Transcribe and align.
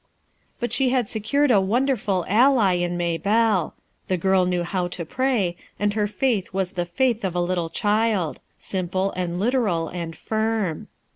AN 0.01 0.05
ALLY 0.05 0.67
311 0.67 0.67
Bat 0.67 0.73
she 0.73 0.89
had 0.89 1.07
secured 1.07 1.51
a 1.51 1.61
wonderful 1.61 2.25
ally 2.27 2.87
fo 2.87 2.89
Mav 2.91 3.21
belle. 3.21 3.75
Tlie 4.09 4.19
girl 4.19 4.45
knew 4.47 4.63
how 4.63 4.87
to 4.87 5.05
pray, 5.05 5.55
txm\ 5.79 5.93
her 5.93 6.07
faith 6.07 6.51
was 6.51 6.69
as 6.71 6.73
the 6.73 6.87
faith 6.87 7.23
of 7.23 7.35
a 7.35 7.39
little 7.39 7.69
child: 7.69 8.39
ample 8.73 9.11
and 9.11 9.39
literal, 9.39 9.89
and 9.89 10.15
firm. 10.15 10.87